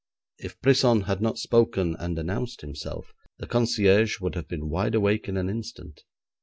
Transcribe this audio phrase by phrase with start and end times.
[0.39, 5.29] If Brisson had not spoken and announced himself, the concierge would have been wide awake
[5.29, 6.01] in an instant.